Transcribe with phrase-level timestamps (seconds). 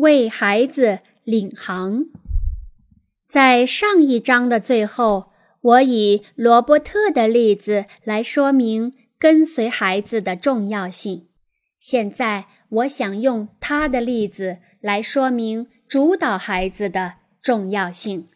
[0.00, 2.06] 为孩子领航。
[3.26, 5.30] 在上一章的最后，
[5.60, 11.28] 我以罗伯特的例子来说明跟随孩子的重要性。
[11.78, 18.28] 现在，我想用他的例子来说明主导孩子的重要性，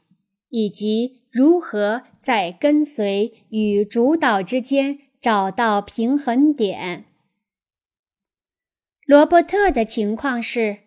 [0.50, 7.06] 以及如何在跟随与主导之间找到平衡点。
[9.06, 10.83] 罗伯特的情况是，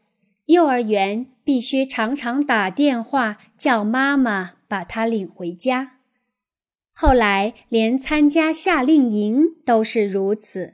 [0.47, 5.99] 幼儿园必须常常打电话叫妈妈把他领回家。
[6.91, 10.73] 后来，连参加夏令营都是如此。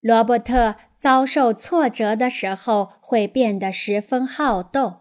[0.00, 5.00] 罗伯特遭受挫折的时候会变得十分好斗，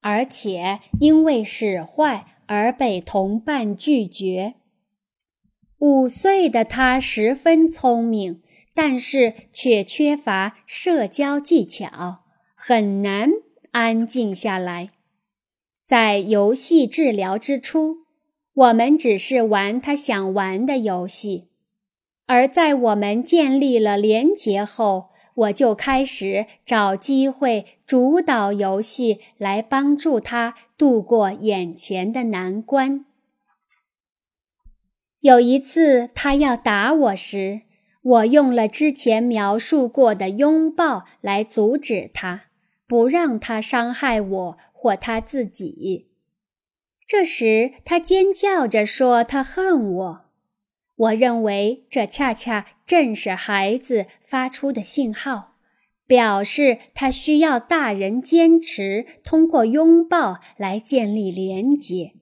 [0.00, 4.54] 而且因为使坏而被同伴拒绝。
[5.78, 8.40] 五岁的他十分聪明。
[8.74, 12.26] 但是却缺乏社交技巧，
[12.68, 13.30] 很难
[13.70, 14.90] 安静下来。
[15.86, 18.00] 在游戏治疗之初，
[18.52, 21.48] 我们只是玩他想玩的游戏；
[22.26, 33.06] 而在我们建立了连结后，我就开始找机会主导游戏，来帮助他度过眼前的难关。
[35.20, 37.62] 有一次，他要打我时。
[38.02, 42.47] 我用了之前描述过的拥抱来阻止他，
[42.88, 46.08] 不让他伤害我或他自己。
[47.06, 50.24] 这时，他尖叫着说他恨我。
[50.96, 55.54] 我认为这恰恰正是孩子发出的信号，
[56.06, 62.14] 表示他需要大人坚持通过拥抱来建立连结。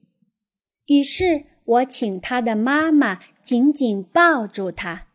[0.85, 5.07] 于是我请他的妈妈紧紧抱住他。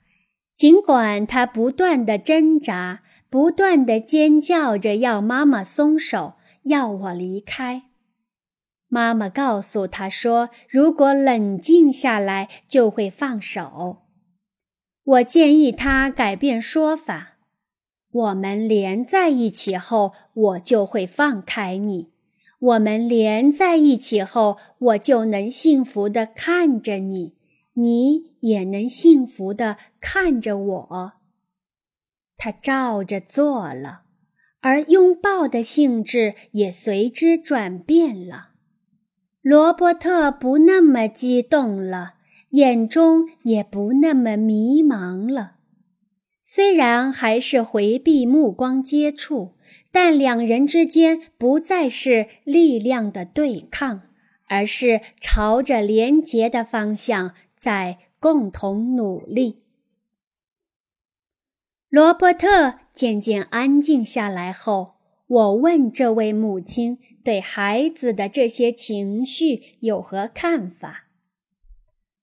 [0.56, 3.02] 尽管他不断的挣扎，
[3.32, 7.84] 不断的尖叫着要妈妈松手，要我离开。
[8.88, 14.02] 妈妈告诉他说：“如果冷静下来，就会放手。”
[15.02, 17.38] 我建议他改变说法
[18.12, 22.10] ：“我们连在一起后，我就会放开你；
[22.58, 27.32] 我们连在一起后，我就能幸福的看着你。”
[27.72, 31.12] 你也能幸福的看着我。
[32.44, 34.02] 他照着做了，
[34.62, 38.48] 而拥抱的性质也随之转变了。
[39.42, 42.14] 罗伯特不那么激动了，
[42.50, 45.52] 眼中也不那么迷茫了。
[46.42, 49.54] 虽然还是回避目光接触，
[49.92, 54.02] 但两人之间不再是力量的对抗，
[54.48, 57.34] 而是朝着连结的方向。
[57.56, 59.61] 在共同努力。
[61.92, 64.94] 罗伯特渐渐安静下来后，
[65.26, 71.08] 我问这位母亲对孩子的这些情绪有何看法。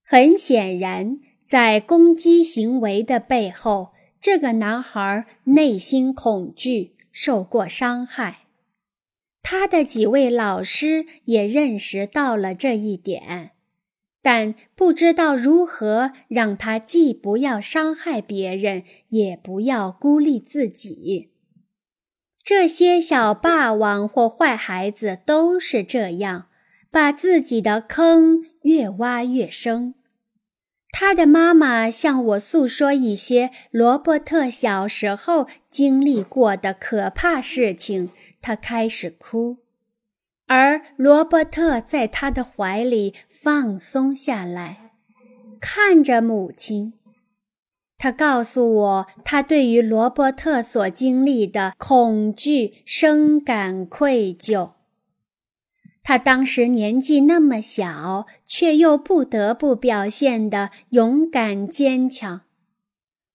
[0.03, 8.47] 很显然，在攻击行为的背后，这个男孩内心恐惧，受过伤害。
[9.44, 13.51] 他的几位老师也认识到了这一点。
[14.31, 21.31] 但不知道如何让他既不要伤害别人，也不要孤立自己。
[22.44, 26.45] 这些小霸王或坏孩子都是这样，
[26.91, 29.95] 把自己的坑越挖越深。
[30.91, 38.07] 他的妈妈向我诉说一些罗伯特小时候经历过的可怕事情，
[38.44, 39.57] 他开始哭。
[40.50, 44.94] 而罗伯特在他的怀里放松下来，
[45.62, 46.94] 看着母亲。
[48.00, 54.72] 他告诉我，他对于罗伯特所经历的恐惧深感愧疚。
[56.02, 62.42] 他当时年纪那么小，却又不得不表现的勇敢坚强。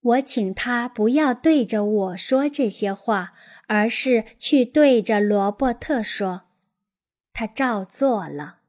[0.03, 3.35] 我请他不要对着我说这些话，
[3.69, 6.43] 而是去对着罗伯特说。
[7.35, 8.61] 他照做了，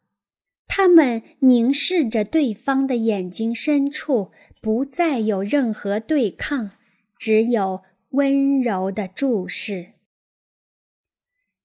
[0.68, 6.72] 他们凝视着对方的眼睛深处，不再有任何对抗，
[7.16, 9.94] 只有温柔的注视。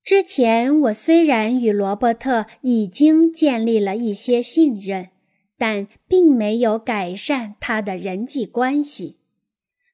[0.05, 5.09] 之前我虽然与罗伯特已经建立了一些信任，
[5.57, 9.20] 但并没有改善他的人际关系。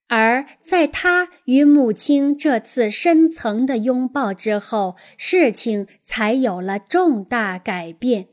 [0.09, 8.29] 而在他与母亲这次深层的拥抱之后，事情才有了重大改变。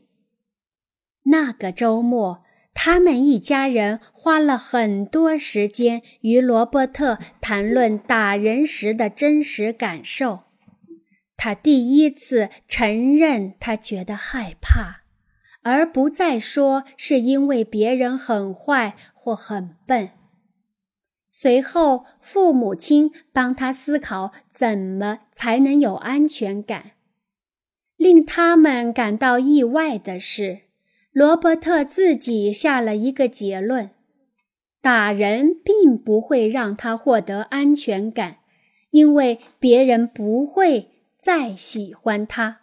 [1.24, 2.44] 那个周末，
[2.74, 10.44] 他们一家人花了很多时间与罗伯特谈论打人时的真实感受。
[11.36, 15.02] 他第一次承认他觉得害怕，
[15.62, 20.10] 而不再说是因为别人很坏或很笨。
[21.36, 26.92] 随后，父母亲帮他思考怎么才能有安全感。
[27.96, 30.60] 令他们感到意外的是，
[31.10, 33.90] 罗伯特自己下了一个结论：
[34.80, 38.38] 打人并不会让他获得安全感，
[38.90, 42.60] 因为别人不会再喜欢他。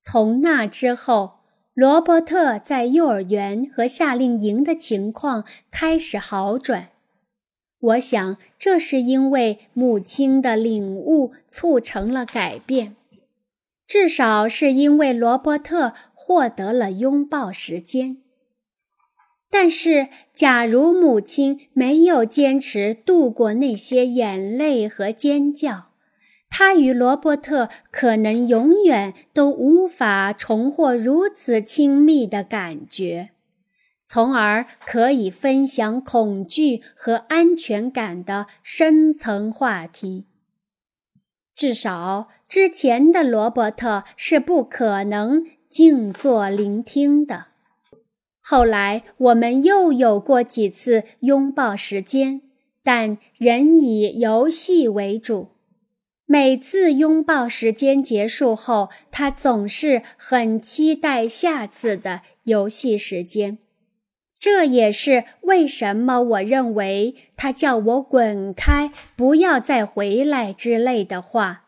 [0.00, 1.39] 从那之后。
[1.80, 6.90] 罗伯特在幼儿园和夏令营的情况开始好转，
[7.80, 12.96] 我想这是因为母亲的领悟促成了改变，
[13.86, 18.18] 至少是因为罗伯特获得了拥抱时间。
[19.50, 25.89] 但是，假如母亲没有坚持度过那些眼泪和尖叫，
[26.50, 33.30] 他与罗伯特可能永远都无法重获如此亲密的感觉，
[34.04, 40.26] 从而可以分享恐惧和安全感的深层话题。
[41.54, 47.46] 至少之前的罗伯特是不可能静坐聆听的。
[48.40, 52.42] 后来我们又有过几次拥抱时间，
[52.82, 55.50] 但仍以游戏为主。
[56.32, 63.58] 每次拥抱时间结束后，他总是很期待下次的游戏时间。
[64.38, 71.64] 这也是为什么我认为他叫我滚开、不要再回来之类的话，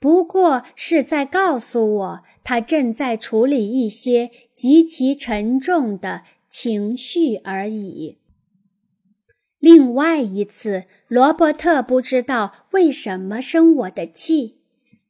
[0.00, 8.16] 不过是在告诉我他正在处理一些极其沉重的情绪而已。
[9.58, 14.58] 另外一次，罗伯特不知道为什么生我的气，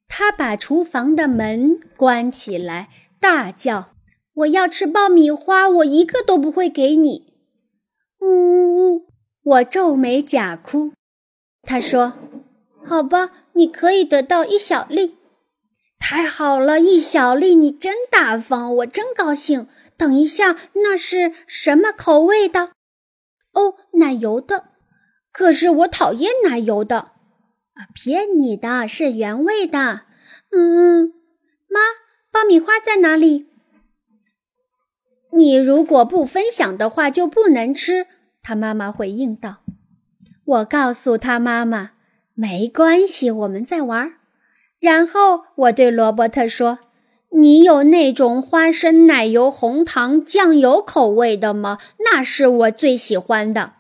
[0.08, 2.88] 他把厨房的门关起来，
[3.20, 3.90] 大叫
[4.34, 7.26] ：“我要吃爆米花，我一个都不会给你！”
[8.20, 9.06] 呜呜呜！
[9.42, 10.92] 我皱眉假哭。
[11.62, 12.14] 他说
[12.84, 15.16] ：“好吧，你可以得到一小粒。”
[15.98, 19.66] 太好了，一小粒，你真大方，我真高兴。
[19.96, 22.70] 等一下，那是什么口味的？
[24.06, 24.66] 奶油的，
[25.32, 26.98] 可是我讨厌奶油的。
[27.74, 30.02] 啊，骗你的，是原味的。
[30.52, 31.12] 嗯嗯，
[31.68, 31.80] 妈，
[32.30, 33.46] 爆米花在哪里？
[35.32, 38.06] 你如果不分享的话，就不能吃。
[38.42, 39.56] 他妈妈回应道。
[40.44, 41.90] 我告诉他妈妈，
[42.34, 44.12] 没关系，我们在玩。
[44.78, 46.78] 然后我对罗伯特说
[47.36, 51.78] ：“你有那种花生奶油红糖酱油口味的吗？
[51.98, 53.72] 那是我最喜欢的。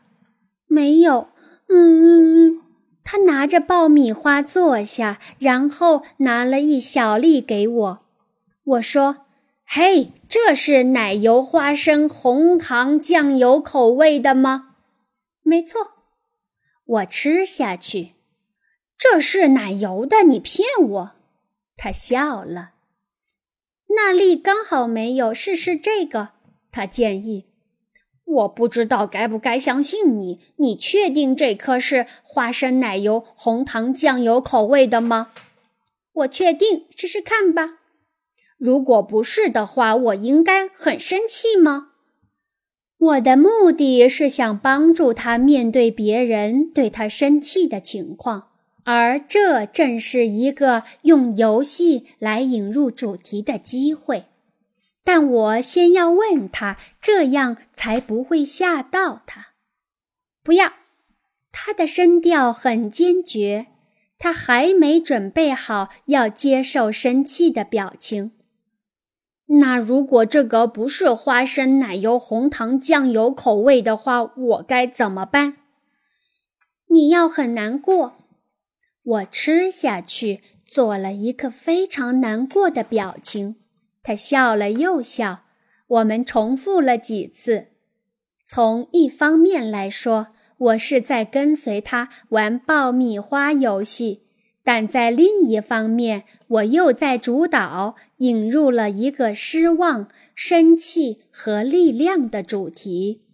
[0.76, 1.28] 没有，
[1.68, 2.04] 嗯嗯
[2.36, 2.62] 嗯。
[3.02, 8.00] 他拿着爆米花坐下，然后拿了一小粒给我。
[8.64, 9.24] 我说
[9.64, 14.74] ：“嘿，这是奶油花生红糖酱油口味的吗？”
[15.42, 15.92] 没错。
[16.84, 18.12] 我吃下去。
[18.98, 21.12] 这是奶油的，你骗我。
[21.76, 22.72] 他笑了。
[23.88, 26.32] 那粒刚好没有，试试这个。
[26.70, 27.45] 他建议。
[28.26, 30.40] 我不知道该不该相信你。
[30.56, 35.28] 你确定这颗是花生奶油红糖酱油口味的吗？
[36.12, 37.78] 我确定，试试看吧。
[38.58, 41.88] 如果不是的话，我应该很生气吗？
[42.98, 48.48] 我的目的是想帮助他面对别人对他生气的情况。
[48.84, 54.24] 而这正是一个用游戏来引入主题的机会，
[55.06, 59.50] 但我先要问他，这样才不会吓到他。
[60.42, 60.72] 不要，
[61.52, 63.68] 他的声调很坚决，
[64.18, 68.32] 他还没准备好要接受生气的表情。
[69.46, 75.58] 那如果这个不是花生奶油红糖酱油口味的话，我该怎么办？
[76.88, 78.16] 你要很难过。
[79.04, 83.54] 我吃下去，做了一个非常难过的表情。
[84.06, 85.40] 他笑了又笑。
[85.88, 87.66] 我们重复了几次。
[88.44, 94.20] 从一方面来说，我是在跟随他玩爆米花游戏；
[94.62, 103.24] 但在另一方面，我又在主导引入了一个失望、生气和力量的主题。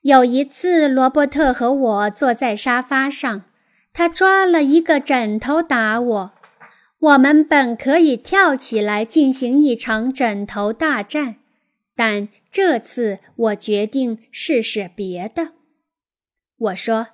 [0.00, 3.44] 有一次，罗伯特和我坐在沙发上。
[3.92, 6.32] 他抓了一个枕头打我，
[7.00, 11.36] 我们本可以跳起来进行一场枕头大战，
[11.94, 15.52] 但这次我决定试试别的。
[16.58, 17.08] 我说：“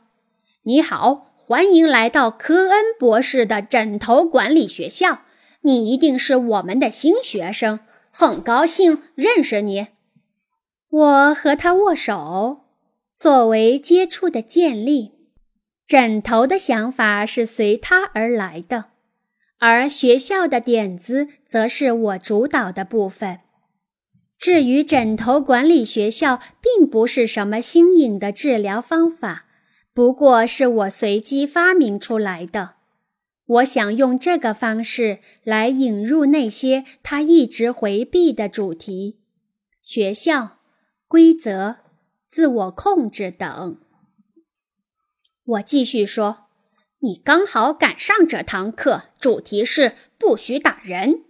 [0.65, 5.21] 你好，欢迎来到科恩博士的枕头管理学校。
[5.61, 9.89] 你一定是我们的新学生，很高兴认识你。”
[10.89, 12.65] 我和他握手，
[13.15, 15.13] 作为接触的建立。
[15.87, 18.87] 枕头的想法是随他而来的，
[19.67, 23.41] 而学校的点子则是我主导的部分。
[24.37, 29.47] 至于枕头管理学校，并不是什么新颖的治疗方法，
[29.95, 32.75] 不过是我随机发明出来的。
[33.47, 39.21] 我想用这个方式来引入那些他一直回避的主题：
[39.81, 40.59] 学校。
[41.09, 41.77] 规则、
[42.29, 43.81] 自我控制等。
[45.45, 46.49] 我继续说
[47.01, 51.21] ：“你刚好赶上这堂课，主题是不许打人。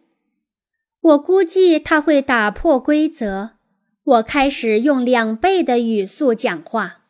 [1.00, 3.52] 我估计他会打破规则。
[4.02, 7.04] 我开始用两倍的语速讲话。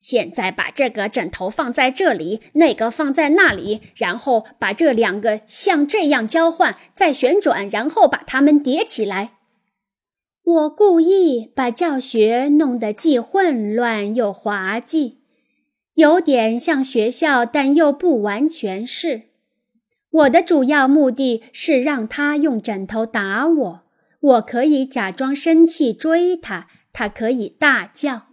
[0.00, 9.34] 现在把这个枕头放在这里，那个放在那里，然后把这两个像这样交换，再旋转，然后把它们叠起来。”
[10.42, 15.18] 我故意把教学弄得既混乱又滑稽，
[15.94, 19.29] 有点像学校，但又不完全是。
[20.10, 23.82] 我的主要目的是让他用枕头打我，
[24.20, 28.26] 我可以假装生气追他，他可以大叫。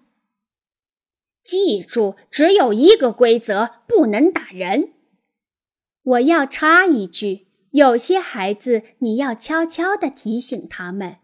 [1.43, 4.89] 记住，只有一个规则，不能打人。
[6.03, 11.17] 我要插一句，有些孩子你要悄悄地提醒他们。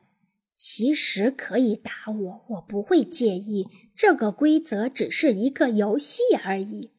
[0.54, 3.68] 其实可以打我，我不会介意。
[3.96, 6.93] 这个规则只是一个游戏而已。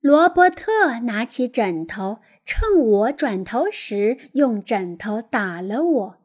[0.00, 6.16] 罗伯特拿起枕头，趁我转头时用枕头打了我。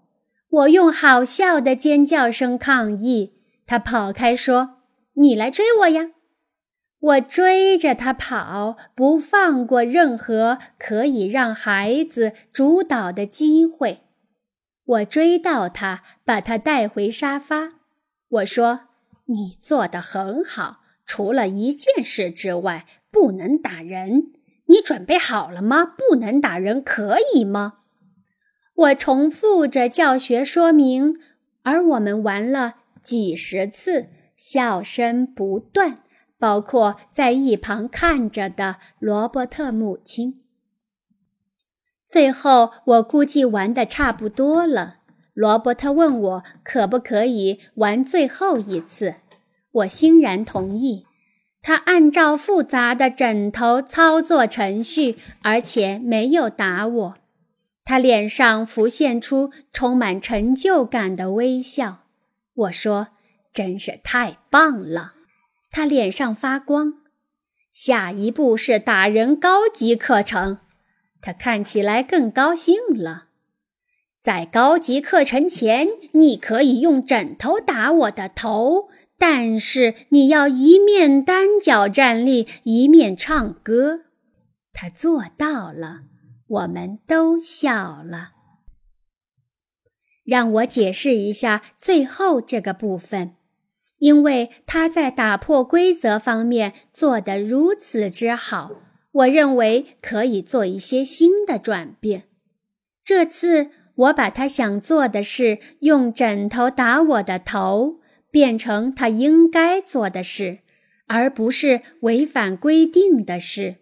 [0.49, 3.33] 我用好笑的尖叫声抗议。
[3.67, 4.77] 他跑开说
[5.15, 6.11] ：“你来追我呀！”
[6.99, 14.01] 我追着他跑，不放过任何可以让孩子主导的机会。
[14.85, 17.73] 我追到他，把他带回沙发。
[18.29, 18.81] 我说
[19.27, 24.33] ：“你做得很好，除了一件事之外，不能打人。
[24.65, 25.85] 你准备好了吗？
[25.85, 27.75] 不能打人，可以吗？”
[28.75, 31.17] 我重复着教学说明，
[31.63, 35.99] 而我们玩了几十次，笑声不断，
[36.37, 40.41] 包括在一旁看着的罗伯特母亲。
[42.05, 44.97] 最后，我估计玩的差不多了。
[45.33, 49.15] 罗伯特问我可不可以玩最后一次，
[49.71, 51.05] 我欣然同意。
[51.67, 57.15] 他按照复杂的枕头操作程序，而且没有打我。
[57.83, 62.03] 他脸上浮现出充满成就感的微笑。
[62.53, 63.07] 我说
[63.51, 65.13] ：“真是太棒了！”
[65.71, 66.99] 他脸上发光。
[67.71, 70.59] 下一步是打人高级课程。
[71.19, 73.23] 他看起来更高兴了。
[74.21, 84.01] 在高级课程前，你可以用枕头打我的头，但是你要一面单脚站立，一面唱歌。
[84.73, 86.01] 他做到了，
[86.47, 88.31] 我们都笑了。
[90.25, 93.35] 让我解释一下最后这个部分，
[93.99, 98.71] 因为他在打破规则方面做得如此之好。
[99.11, 102.23] 我认为可以做一些新的转变。
[103.01, 107.99] 这次我把他想做的事用枕头打我的头
[108.35, 110.59] 变成他应该做的事，
[111.07, 113.77] 而不是违反规定的事。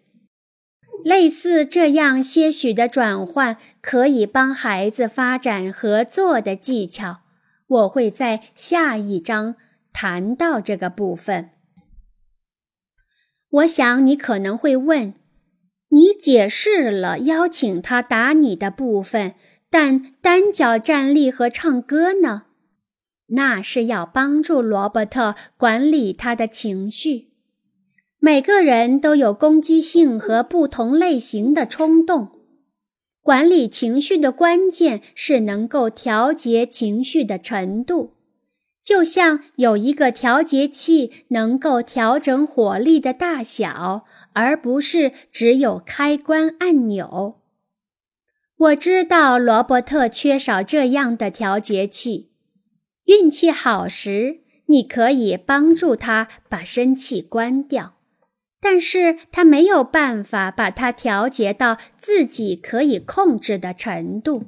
[1.02, 7.22] 类似这样些许的转换可以帮孩子发展合作的技巧。
[7.66, 9.56] 我会在下一章
[9.92, 11.50] 谈到这个部分。
[13.50, 15.14] 我想你可能会问。
[15.88, 19.34] 你解释了邀请他打你的部分，
[19.68, 22.44] 但单脚站立和唱歌呢？
[23.28, 27.30] 那是要帮助罗伯特管理他的情绪。
[28.18, 32.30] 每个人都有攻击性和不同类型的冲动。
[33.22, 38.14] 管理情绪的关键是能够调节情绪的程度，
[38.82, 44.04] 就像有一个调节器能够调整火力的大小。
[44.34, 47.40] 而不是只有开关按钮。
[48.56, 52.33] 我知道罗伯特缺少这样的调节器。
[53.04, 57.96] 运气好时，你可以帮助他把生气关掉，
[58.60, 64.44] 但是他没有办法把它调节到自己可以控制的程度。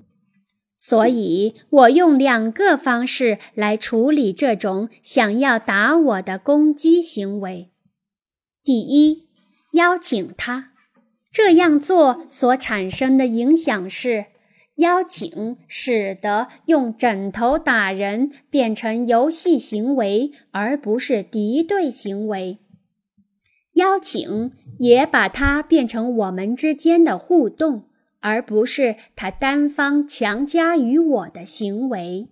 [0.76, 7.70] 所以我用两个方式来处理这种想要打我的攻击行为。
[8.64, 9.26] 第一。
[9.72, 10.72] 邀请他。
[11.30, 14.26] 这样做所产生的影响是。
[14.76, 22.58] 邀请使得用枕头打人变成游戏行为，而不是敌对行为。
[23.72, 27.88] 邀请也把它变成我们之间的互动，
[28.20, 32.28] 而不是他单方强加于我的行为。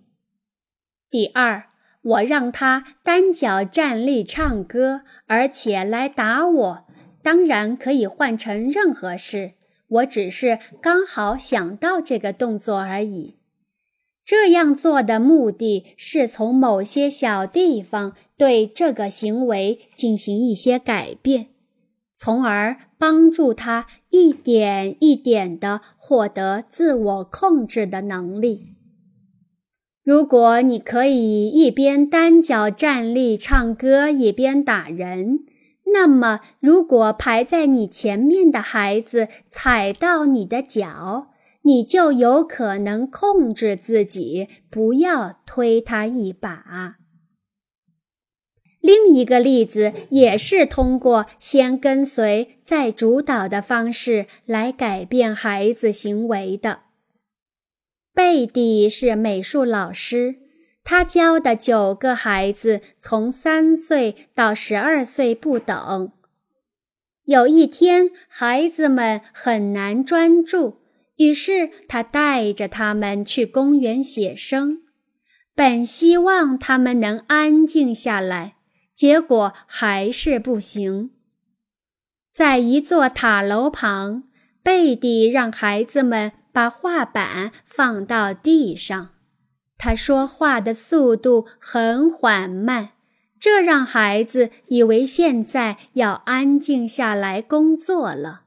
[1.09, 1.65] 第二，
[2.01, 6.87] 我让他单脚站立唱歌，而且来打我，
[7.21, 9.53] 当然可以换成任何事。
[9.87, 13.35] 我只是刚好想到这个动作而已。
[14.23, 21.47] 这样做的目的是从某些小地方对这个行为进行一些改变，
[22.17, 28.69] 从而帮助他一点一点地获得自我控制的能力。
[30.03, 35.45] 如果你可以一边单脚站立唱歌，一边打人。
[35.97, 41.29] 那么，如果排在你前面的孩子踩到你的脚，
[41.61, 46.97] 你就有可能控制自己，不要推他一把。
[48.81, 56.81] 另一个例子也是通过先跟随再主导的方式来改变孩子行为的。
[58.13, 60.44] 贝蒂是美术老师。
[60.85, 66.11] 他教的九个孩子从三岁到十二岁不等。
[67.23, 70.77] 有一天，孩子们很难专注，
[71.15, 74.83] 于是他带着他们去公园写生，
[75.55, 78.57] 本希望他们能安静下来，
[78.93, 81.09] 结果还是不行。
[82.31, 84.25] 在一座塔楼旁，
[84.61, 89.14] 贝蒂让孩子们把画板放到地上。
[89.77, 92.91] 他说话的速度很缓慢，
[93.39, 98.43] 这让孩子以为现在要安静下来工作了。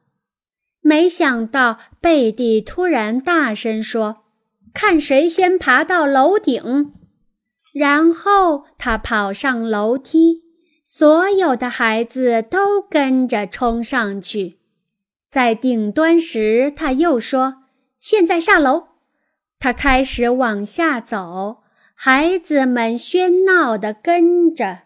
[0.81, 4.25] 没想到贝蒂突然大声说
[4.73, 6.95] ：“看谁先爬到楼顶！”
[7.75, 10.43] 然后他跑上楼梯，
[10.85, 14.59] 所有的孩子都跟着冲上去。
[15.31, 17.65] 在顶端时，他又说
[18.01, 18.89] ：“现在下楼。”
[19.61, 21.63] 他开始往下走，
[21.95, 24.83] 孩子们喧闹地跟着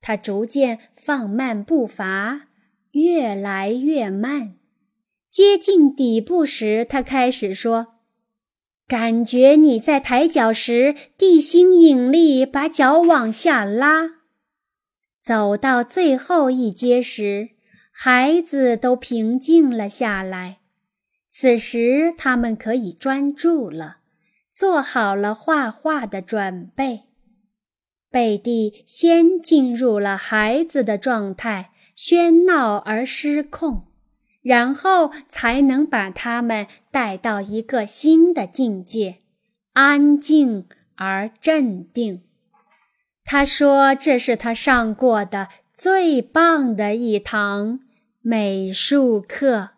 [0.00, 2.48] 他，逐渐放慢步伐，
[2.90, 4.54] 越来越慢。
[5.30, 7.98] 接近底部时，他开始说
[8.88, 14.10] ：“感觉你在抬脚时，地心引力把脚往下拉。”
[15.22, 17.50] 走到最后一阶时，
[17.92, 20.58] 孩子都平静了下来。
[21.28, 23.98] 此时，他们可以专注了。
[24.56, 27.02] 做好了画画的准备，
[28.10, 33.84] 贝蒂先进入了孩子的状态，喧闹而失控，
[34.40, 39.18] 然后才能把他们带到一个新的境界，
[39.74, 42.22] 安静而镇定。
[43.26, 47.80] 他说：“这是他上过的最棒的一堂
[48.22, 49.72] 美术课。”